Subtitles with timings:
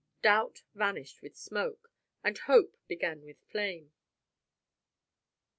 [0.23, 1.91] Doubt vanished with smoke,
[2.23, 3.91] and hope began with flame.